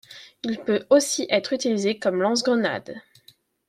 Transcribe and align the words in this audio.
Il 0.41 0.57
peut 0.57 0.87
aussi 0.89 1.27
être 1.29 1.53
utilisé 1.53 1.99
comme 1.99 2.23
lance 2.23 2.41
grenades. 2.41 2.99